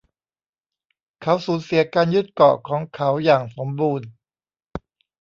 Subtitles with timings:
[1.21, 4.09] เขาสูญเสียการยึดเกาะของเขาอย่างสมบูรณ์